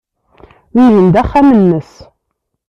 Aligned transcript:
Wihin 0.73 1.07
d 1.13 1.15
axxam-nnes. 1.21 1.91